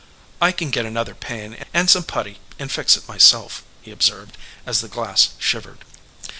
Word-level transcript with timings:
"I 0.41 0.51
can 0.51 0.71
get 0.71 0.87
another 0.87 1.13
pane 1.13 1.63
and 1.75 1.87
some 1.87 2.01
putty 2.03 2.39
and 2.57 2.71
fix 2.71 2.97
it 2.97 3.07
myself," 3.07 3.61
he 3.83 3.91
observed, 3.91 4.35
as 4.65 4.81
the 4.81 4.87
glass 4.87 5.29
shivered. 5.37 5.85